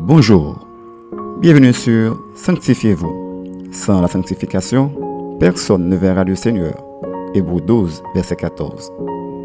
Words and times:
Bonjour, 0.00 0.66
bienvenue 1.40 1.72
sur 1.72 2.24
Sanctifiez-vous. 2.34 3.44
Sans 3.72 4.00
la 4.00 4.06
sanctification, 4.06 4.92
personne 5.40 5.88
ne 5.88 5.96
verra 5.96 6.22
le 6.22 6.36
Seigneur. 6.36 6.72
Hébreu 7.34 7.60
12, 7.60 8.02
verset 8.14 8.36
14. 8.36 8.92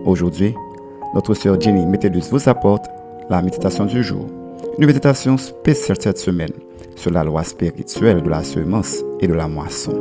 Aujourd'hui, 0.06 0.54
notre 1.16 1.34
sœur 1.34 1.60
Jenny 1.60 1.86
Métellus 1.88 2.30
vous 2.32 2.48
apporte 2.48 2.86
la 3.30 3.42
méditation 3.42 3.86
du 3.86 4.04
jour. 4.04 4.28
Une 4.78 4.86
méditation 4.86 5.38
spéciale 5.38 5.98
cette 6.00 6.20
semaine 6.20 6.54
sur 6.96 7.12
la 7.12 7.24
loi 7.24 7.44
spirituelle 7.44 8.22
de 8.22 8.30
la 8.30 8.44
semence 8.44 9.04
et 9.20 9.28
de 9.28 9.34
la 9.34 9.48
moisson. 9.48 9.94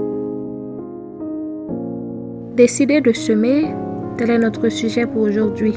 Décider 2.54 3.00
de 3.00 3.12
semer, 3.12 3.74
tel 4.18 4.30
est 4.30 4.38
notre 4.38 4.68
sujet 4.68 5.06
pour 5.06 5.22
aujourd'hui. 5.22 5.74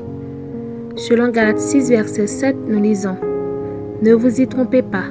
Selon 0.97 1.29
Galates 1.29 1.59
6, 1.59 1.89
verset 1.89 2.27
7, 2.27 2.55
nous 2.67 2.81
lisons 2.81 3.17
Ne 4.05 4.13
vous 4.13 4.39
y 4.39 4.47
trompez 4.47 4.83
pas, 4.83 5.05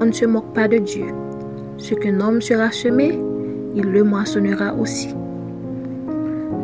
on 0.00 0.06
ne 0.06 0.12
se 0.12 0.24
moque 0.24 0.54
pas 0.54 0.66
de 0.66 0.78
Dieu. 0.78 1.04
Ce 1.76 1.94
qu'un 1.94 2.18
homme 2.18 2.40
sera 2.40 2.70
semé, 2.72 3.20
il 3.74 3.82
le 3.82 4.04
moissonnera 4.04 4.72
aussi. 4.72 5.14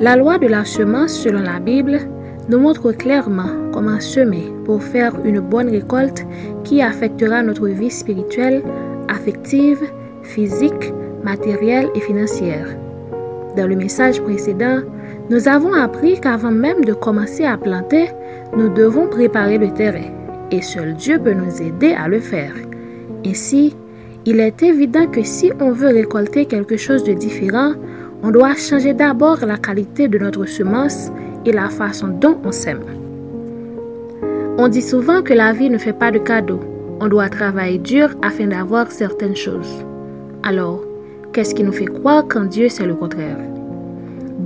La 0.01 0.17
loi 0.17 0.39
de 0.39 0.47
la 0.47 0.65
semence, 0.65 1.13
selon 1.13 1.43
la 1.43 1.61
Bible, 1.61 1.99
nous 2.49 2.59
montre 2.59 2.93
clairement 2.93 3.51
comment 3.71 4.01
semer 4.01 4.51
pour 4.65 4.83
faire 4.83 5.13
une 5.27 5.41
bonne 5.41 5.69
récolte 5.69 6.25
qui 6.65 6.81
affectera 6.81 7.43
notre 7.43 7.67
vie 7.67 7.91
spirituelle, 7.91 8.63
affective, 9.09 9.83
physique, 10.23 10.95
matérielle 11.23 11.91
et 11.95 12.01
financière. 12.01 12.67
Dans 13.59 13.67
le 13.67 13.77
message 13.77 14.23
précédent, 14.23 14.79
nous 15.29 15.49
avons 15.49 15.75
appris 15.75 16.19
qu'avant 16.19 16.51
même 16.51 16.83
de 16.87 16.95
commencer 16.95 17.45
à 17.45 17.59
planter, 17.59 18.09
nous 18.57 18.71
devons 18.71 19.07
préparer 19.07 19.59
le 19.59 19.71
terrain 19.71 20.18
et 20.51 20.63
seul 20.63 20.95
Dieu 20.95 21.19
peut 21.19 21.33
nous 21.33 21.63
aider 21.63 21.93
à 21.93 22.09
le 22.09 22.21
faire. 22.21 22.55
Ainsi, 23.27 23.75
il 24.25 24.41
est 24.41 24.63
évident 24.63 25.07
que 25.07 25.23
si 25.23 25.53
on 25.61 25.73
veut 25.73 25.89
récolter 25.89 26.47
quelque 26.47 26.77
chose 26.77 27.05
de 27.05 27.13
différent, 27.13 27.73
on 28.23 28.31
doit 28.31 28.55
changer 28.55 28.95
d'abord 28.95 29.39
la 29.47 29.57
qualité 29.57 30.09
de 30.09 30.19
notre 30.19 30.45
semence 30.47 31.11
et 31.45 31.53
la 31.53 31.69
façon 31.69 32.09
dont 32.09 32.39
on 32.45 32.53
sème. 32.53 32.85
On 34.59 34.69
dit 34.69 34.83
souvent 34.83 35.23
que 35.23 35.35
la 35.35 35.53
vie 35.53 35.71
ne 35.71 35.79
fait 35.79 35.93
pas 35.93 36.11
de 36.11 36.19
cadeaux. 36.19 36.61
On 37.01 37.07
doit 37.07 37.29
travailler 37.29 37.79
dur 37.79 38.11
afin 38.23 38.47
d'avoir 38.49 38.91
certaines 38.91 39.37
choses. 39.37 39.85
Alors, 40.43 40.83
Qu'est-ce 41.33 41.55
qui 41.55 41.63
nous 41.63 41.73
fait 41.73 41.85
croire 41.85 42.27
qu'en 42.27 42.45
Dieu 42.45 42.69
c'est 42.69 42.87
le 42.87 42.95
contraire? 42.95 43.37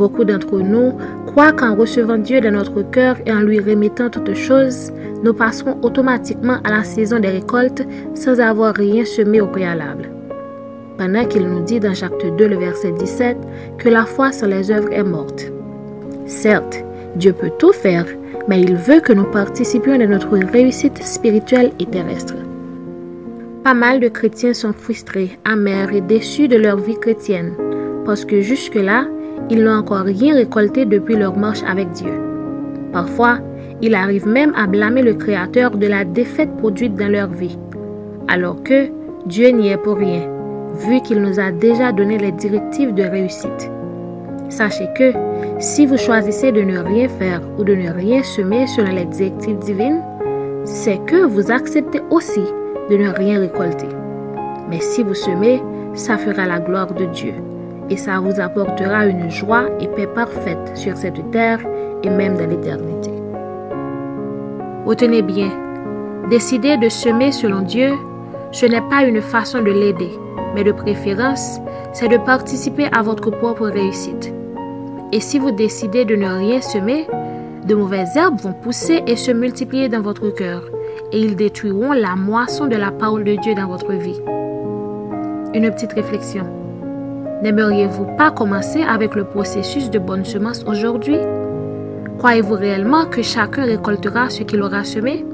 Beaucoup 0.03 0.25
d'entre 0.25 0.59
nous 0.59 0.95
croient 1.27 1.53
qu'en 1.53 1.77
recevant 1.77 2.19
Dieu 2.19 2.41
dans 2.41 2.51
notre 2.51 2.83
cœur 2.83 3.19
et 3.25 3.33
en 3.33 3.39
lui 3.39 3.61
remettant 3.61 4.11
toutes 4.11 4.35
choses, 4.35 4.91
nous 5.23 5.33
passerons 5.33 5.79
automatiquement 5.83 6.59
à 6.65 6.73
la 6.73 6.83
saison 6.83 7.21
des 7.21 7.29
récoltes 7.29 7.87
sans 8.13 8.41
avoir 8.41 8.75
rien 8.75 9.05
semé 9.05 9.41
au 9.41 9.47
préalable. 9.47 10.11
Pendant 10.99 11.25
qu'il 11.25 11.47
nous 11.49 11.61
dit 11.61 11.79
dans 11.79 11.95
Jacques 11.95 12.37
2, 12.37 12.49
le 12.49 12.57
verset 12.57 12.91
17, 12.91 13.37
que 13.79 13.89
la 13.89 14.05
foi 14.05 14.33
sans 14.33 14.49
les 14.49 14.73
œuvres 14.73 14.93
est 14.93 15.05
morte. 15.05 15.53
Certes, 16.27 16.83
Dieu 17.15 17.33
peut 17.33 17.53
tout 17.61 17.73
faire, 17.73 18.07
mais 18.49 18.61
il 18.61 18.75
veut 18.75 18.99
que 18.99 19.13
nous 19.13 19.31
participions 19.31 19.99
de 19.99 20.07
notre 20.07 20.37
réussite 20.37 21.01
spirituelle 21.01 21.71
et 21.79 21.87
terrestre. 21.87 22.35
Pas 23.63 23.75
mal 23.75 24.01
de 24.01 24.09
chrétiens 24.09 24.53
sont 24.53 24.73
frustrés, 24.73 25.39
amers 25.45 25.93
et 25.95 26.01
déçus 26.01 26.49
de 26.49 26.57
leur 26.57 26.79
vie 26.79 26.99
chrétienne, 26.99 27.53
parce 28.05 28.25
que 28.25 28.41
jusque-là, 28.41 29.07
ils 29.53 29.63
n'ont 29.63 29.81
encore 29.81 30.07
rien 30.07 30.35
récolté 30.35 30.87
depuis 30.87 31.15
leur 31.15 31.37
marche 31.37 31.63
avec 31.69 31.91
Dieu. 31.91 32.13
Parfois, 32.91 33.39
ils 33.83 33.95
arrivent 33.95 34.27
même 34.27 34.55
à 34.57 34.67
blâmer 34.67 35.03
le 35.03 35.13
Créateur 35.13 35.73
de 35.73 35.87
la 35.87 36.07
défaite 36.07 36.57
produite 36.57 36.95
dans 36.95 37.13
leur 37.13 37.29
vie, 37.29 37.59
alors 38.29 38.63
que 38.63 38.89
Dieu 39.27 39.49
n'y 39.51 39.69
est 39.69 39.77
pour 39.77 39.99
rien, 39.99 40.27
vu 40.87 41.03
qu'il 41.03 41.21
nous 41.21 41.39
a 41.39 41.51
déjà 41.51 41.93
donné 41.93 42.17
les 42.17 42.33
directives 42.33 42.95
de 42.95 43.03
réussite. 43.03 43.71
Sachez 44.49 44.89
que 44.97 45.13
si 45.59 45.85
vous 45.85 45.99
choisissez 45.99 46.51
de 46.51 46.63
ne 46.63 46.79
rien 46.79 47.09
faire 47.09 47.43
ou 47.59 47.65
de 47.65 47.75
ne 47.75 47.91
rien 47.91 48.23
semer 48.23 48.67
selon 48.67 48.93
les 48.93 49.05
directives 49.05 49.59
divines, 49.59 50.01
c'est 50.65 51.05
que 51.05 51.27
vous 51.27 51.51
acceptez 51.51 52.01
aussi 52.09 52.45
de 52.91 52.97
ne 52.97 53.11
rien 53.11 53.39
récolter. 53.39 53.89
Mais 54.71 54.81
si 54.81 55.03
vous 55.03 55.15
semez, 55.15 55.61
ça 55.93 56.17
fera 56.17 56.47
la 56.47 56.59
gloire 56.59 56.95
de 56.95 57.05
Dieu 57.05 57.35
et 57.91 57.97
ça 57.97 58.21
vous 58.21 58.41
apportera 58.41 59.07
une 59.07 59.31
joie 59.31 59.65
et 59.81 59.89
paix 59.89 60.07
parfaite 60.07 60.73
sur 60.75 60.97
cette 60.97 61.31
terre 61.31 61.61
et 62.03 62.11
même 62.11 62.37
dans 62.37 62.49
l'éternité. 62.49 63.11
Retenez 64.87 65.23
bien, 65.23 65.51
décider 66.31 66.77
de 66.77 66.89
semer 66.89 67.33
selon 67.33 67.61
Dieu, 67.61 67.93
ce 68.51 68.67
n'est 68.67 68.89
pas 68.89 69.05
une 69.05 69.21
façon 69.21 69.61
de 69.61 69.71
l'aider, 69.71 70.11
mais 70.55 70.65
de 70.65 70.73
préférence, 70.73 71.59
c'est 71.93 72.09
de 72.09 72.19
participer 72.19 72.89
à 72.93 73.03
votre 73.03 73.31
propre 73.31 73.69
réussite. 73.69 74.33
Et 75.13 75.21
si 75.21 75.39
vous 75.39 75.53
décidez 75.53 76.05
de 76.05 76.17
ne 76.17 76.27
rien 76.27 76.61
semer, 76.61 77.07
de 77.67 77.75
mauvaises 77.75 78.17
herbes 78.17 78.41
vont 78.41 78.55
pousser 78.55 79.03
et 79.07 79.17
se 79.17 79.31
multiplier 79.31 79.89
dans 79.89 80.01
votre 80.01 80.31
cœur 80.31 80.63
et 81.13 81.21
ils 81.21 81.37
détruiront 81.37 81.93
la 81.93 82.17
moisson 82.17 82.67
de 82.67 82.77
la 82.77 82.91
parole 82.91 83.25
de 83.25 83.37
Dieu 83.37 83.55
dans 83.55 83.69
votre 83.69 83.93
vie. 83.93 84.21
Une 85.55 85.71
petite 85.71 85.93
réflexion. 85.93 86.62
N'aimeriez-vous 87.43 88.07
pas 88.17 88.31
commencer 88.31 88.83
avec 88.83 89.17
le 89.17 89.25
processus 89.25 89.91
de 89.91 89.99
bonne 89.99 90.25
semence 90.25 90.65
aujourd'hui? 90.65 91.19
Croyez-vous 92.19 92.55
réellement 92.55 93.07
que 93.07 93.21
chacun 93.21 93.65
récoltera 93.65 94.31
ce 94.31 94.45
qu'il 94.45 94.63
aura 94.63 94.85
semé? 94.85 95.27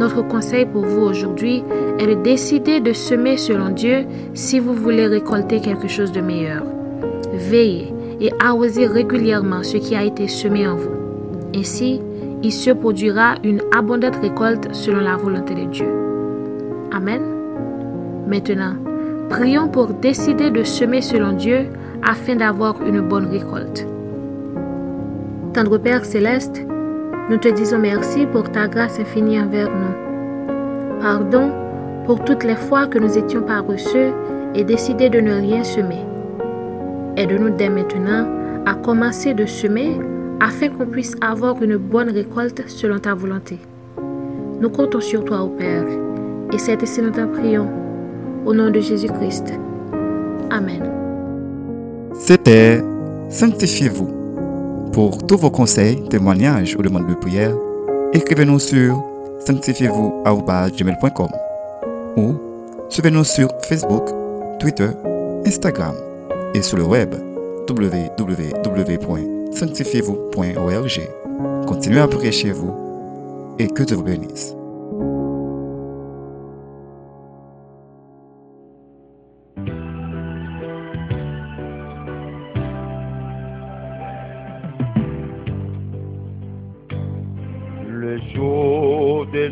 Notre 0.00 0.26
conseil 0.26 0.66
pour 0.66 0.84
vous 0.84 1.02
aujourd'hui 1.02 1.62
est 2.00 2.06
de 2.08 2.14
décider 2.14 2.80
de 2.80 2.92
semer 2.92 3.36
selon 3.36 3.68
Dieu 3.68 4.06
si 4.34 4.58
vous 4.58 4.74
voulez 4.74 5.06
récolter 5.06 5.60
quelque 5.60 5.86
chose 5.86 6.10
de 6.10 6.20
meilleur. 6.20 6.64
Veillez 7.32 7.94
et 8.20 8.32
arrosez 8.40 8.86
régulièrement 8.86 9.62
ce 9.62 9.76
qui 9.76 9.94
a 9.94 10.02
été 10.02 10.26
semé 10.26 10.66
en 10.66 10.74
vous. 10.74 10.96
Ainsi, 11.54 12.00
il 12.42 12.52
se 12.52 12.70
produira 12.70 13.36
une 13.44 13.60
abondante 13.72 14.16
récolte 14.16 14.74
selon 14.74 15.00
la 15.00 15.16
volonté 15.16 15.54
de 15.54 15.64
Dieu. 15.66 15.88
Amen. 16.90 17.22
Maintenant, 18.26 18.74
prions 19.28 19.68
pour 19.68 19.88
décider 19.88 20.50
de 20.50 20.62
semer 20.62 21.02
selon 21.02 21.32
Dieu 21.32 21.66
afin 22.02 22.36
d'avoir 22.36 22.82
une 22.82 23.00
bonne 23.00 23.26
récolte. 23.26 23.86
Tendre 25.52 25.78
Père 25.78 26.04
céleste, 26.04 26.62
nous 27.30 27.36
te 27.36 27.48
disons 27.48 27.78
merci 27.78 28.26
pour 28.26 28.50
ta 28.50 28.68
grâce 28.68 28.98
infinie 28.98 29.40
envers 29.40 29.70
nous. 29.70 31.00
Pardon 31.00 31.50
pour 32.06 32.24
toutes 32.24 32.44
les 32.44 32.56
fois 32.56 32.86
que 32.86 32.98
nous 32.98 33.18
étions 33.18 33.42
paresseux 33.42 34.12
et 34.54 34.64
décidé 34.64 35.10
de 35.10 35.20
ne 35.20 35.34
rien 35.34 35.62
semer. 35.62 36.04
Aide-nous 37.16 37.50
dès 37.50 37.68
maintenant 37.68 38.26
à 38.64 38.74
commencer 38.74 39.34
de 39.34 39.44
semer 39.44 39.98
afin 40.40 40.68
qu'on 40.68 40.86
puisse 40.86 41.16
avoir 41.20 41.62
une 41.62 41.76
bonne 41.76 42.10
récolte 42.10 42.62
selon 42.68 42.98
ta 42.98 43.14
volonté. 43.14 43.58
Nous 44.60 44.70
comptons 44.70 45.00
sur 45.00 45.24
toi, 45.24 45.42
ô 45.42 45.48
Père, 45.48 45.84
et 46.52 46.58
c'est 46.58 46.82
ainsi 46.82 47.02
nous 47.02 47.10
t'en 47.10 47.28
prions. 47.28 47.87
Au 48.48 48.54
nom 48.54 48.70
de 48.70 48.80
Jésus-Christ. 48.80 49.52
Amen. 50.48 50.90
C'était 52.14 52.82
Sanctifiez-vous. 53.28 54.88
Pour 54.90 55.26
tous 55.26 55.36
vos 55.36 55.50
conseils, 55.50 56.02
témoignages 56.08 56.74
ou 56.74 56.80
demandes 56.80 57.06
de 57.06 57.14
prière, 57.14 57.54
écrivez-nous 58.14 58.58
sur 58.58 59.04
sanctifiez-vous.com 59.40 61.28
ou 62.16 62.36
suivez-nous 62.88 63.24
sur 63.24 63.50
Facebook, 63.68 64.08
Twitter, 64.58 64.88
Instagram 65.44 65.94
et 66.54 66.62
sur 66.62 66.78
le 66.78 66.84
web 66.84 67.14
www 67.68 69.38
sanctifiez-vous.org. 69.52 71.00
Continuez 71.66 72.00
à 72.00 72.08
prier 72.08 72.32
chez 72.32 72.52
vous 72.52 72.72
et 73.58 73.68
que 73.68 73.82
Dieu 73.82 73.96
vous 73.96 74.04
bénisse. 74.04 74.57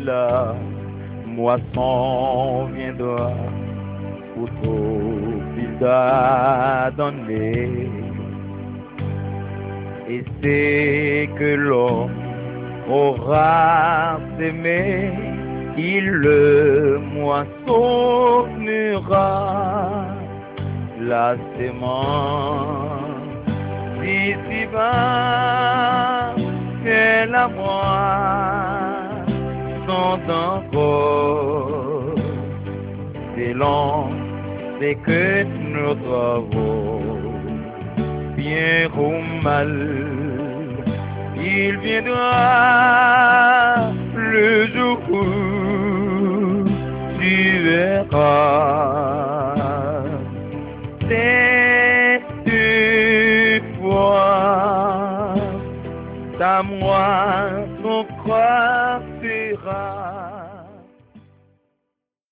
La 0.07 0.55
moisson 1.25 2.69
viendra 2.73 3.31
pour 4.33 4.49
tout 4.61 5.41
il 5.57 5.71
doit 5.79 6.91
donner 6.97 7.89
et 10.09 10.23
c'est 10.41 11.29
que 11.37 11.55
l'homme 11.55 12.11
aura 12.89 14.19
semé, 14.39 15.11
il 15.77 16.05
le 16.05 16.99
moissonnera 17.13 18.45
la 21.01 21.35
semence 21.59 23.17
ici-bas 24.01 24.87
et 26.85 27.25
la 27.29 27.47
moi 27.49 28.76
sont 29.87 30.19
encore 30.29 32.15
lent, 33.53 34.09
c'est 34.79 34.97
que 35.05 35.43
nos 35.73 35.95
travaux, 35.95 37.01
bien 38.35 38.89
ou 38.97 39.11
mal, 39.41 39.73
il 41.35 41.77
viendra 41.77 43.11
le 44.15 44.67
jour 44.73 44.99
où 45.09 45.23
tu 47.19 47.35
verras. 47.63 48.47
Fois, 53.81 55.35
à 56.39 56.63
moi, 56.63 57.05
ton 57.83 58.03
croix 58.19 58.86
sera. 59.67 60.16